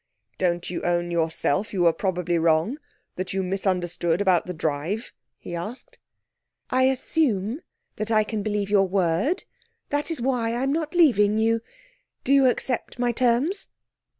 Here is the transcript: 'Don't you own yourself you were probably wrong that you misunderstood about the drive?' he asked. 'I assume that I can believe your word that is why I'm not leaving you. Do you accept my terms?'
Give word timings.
'Don't 0.39 0.71
you 0.71 0.81
own 0.81 1.11
yourself 1.11 1.71
you 1.71 1.83
were 1.83 1.93
probably 1.93 2.39
wrong 2.39 2.79
that 3.17 3.33
you 3.33 3.43
misunderstood 3.43 4.19
about 4.19 4.47
the 4.47 4.51
drive?' 4.55 5.13
he 5.37 5.53
asked. 5.55 5.99
'I 6.71 6.85
assume 6.85 7.61
that 7.97 8.09
I 8.09 8.23
can 8.23 8.41
believe 8.41 8.67
your 8.71 8.87
word 8.87 9.43
that 9.89 10.09
is 10.09 10.19
why 10.19 10.55
I'm 10.55 10.73
not 10.73 10.95
leaving 10.95 11.37
you. 11.37 11.61
Do 12.23 12.33
you 12.33 12.47
accept 12.47 12.97
my 12.97 13.11
terms?' 13.11 13.67